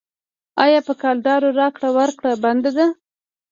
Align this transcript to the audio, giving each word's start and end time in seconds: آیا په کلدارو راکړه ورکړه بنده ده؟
آیا 0.63 0.79
په 0.87 0.93
کلدارو 1.01 1.49
راکړه 1.59 1.89
ورکړه 1.97 2.31
بنده 2.43 2.71
ده؟ 2.77 2.87